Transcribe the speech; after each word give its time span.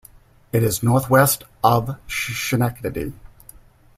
It 0.51 0.63
is 0.63 0.81
northwest 0.81 1.43
of 1.63 1.95
Schenectady. 2.07 3.13